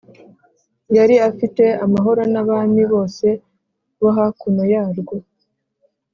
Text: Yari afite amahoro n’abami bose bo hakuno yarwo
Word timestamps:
Yari 0.97 1.15
afite 1.29 1.63
amahoro 1.85 2.21
n’abami 2.33 2.83
bose 2.93 3.27
bo 3.99 4.09
hakuno 4.17 4.61
yarwo 4.73 5.15